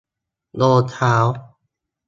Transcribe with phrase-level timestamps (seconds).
[0.61, 1.15] รองเท้า